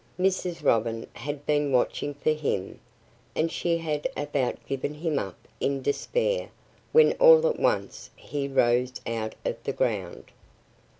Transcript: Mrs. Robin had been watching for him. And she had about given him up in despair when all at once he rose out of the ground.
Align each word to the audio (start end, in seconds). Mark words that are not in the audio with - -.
Mrs. 0.19 0.63
Robin 0.65 1.05
had 1.13 1.45
been 1.45 1.71
watching 1.71 2.15
for 2.15 2.31
him. 2.31 2.79
And 3.35 3.51
she 3.51 3.77
had 3.77 4.07
about 4.17 4.65
given 4.65 4.95
him 4.95 5.19
up 5.19 5.37
in 5.59 5.83
despair 5.83 6.49
when 6.91 7.13
all 7.19 7.45
at 7.47 7.59
once 7.59 8.09
he 8.15 8.47
rose 8.47 8.93
out 9.05 9.35
of 9.45 9.63
the 9.63 9.73
ground. 9.73 10.31